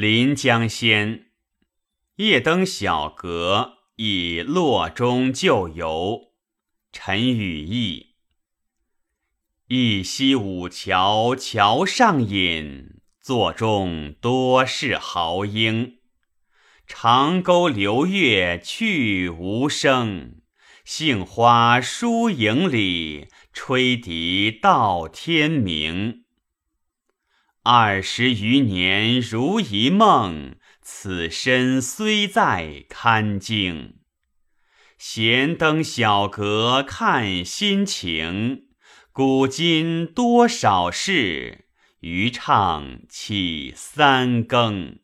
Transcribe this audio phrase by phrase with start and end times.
[0.00, 1.24] 临江仙，
[2.18, 6.34] 夜登小阁，以洛中旧游。
[6.92, 8.14] 陈与义。
[9.66, 15.96] 一溪五桥桥上饮，座中多是豪英。
[16.86, 20.42] 长沟流月去无声，
[20.84, 26.22] 杏花疏影里，吹笛到天明。
[27.70, 33.96] 二十余年如一梦，此身虽在堪惊。
[34.96, 38.68] 闲登小阁看心情，
[39.12, 41.66] 古今多少事，
[42.00, 45.00] 余唱起三更。